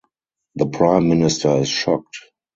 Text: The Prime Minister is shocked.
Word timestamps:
The 0.55 0.65
Prime 0.65 1.07
Minister 1.09 1.57
is 1.57 1.69
shocked. 1.69 2.17